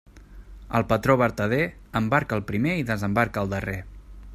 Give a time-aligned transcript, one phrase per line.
[0.79, 1.61] El patró vertader
[2.01, 3.79] embarca el primer i desembarca el darrer.